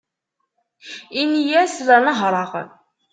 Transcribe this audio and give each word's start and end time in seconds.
Ini-as 1.21 1.75
la 1.87 1.97
nehhṛeɣ. 1.99 2.51